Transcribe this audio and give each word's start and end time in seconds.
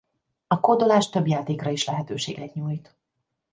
A 0.47 0.59
kódolás 0.59 1.09
több 1.09 1.27
játékra 1.27 1.69
is 1.69 1.85
lehetőséget 1.85 2.53
nyújt. 2.53 2.97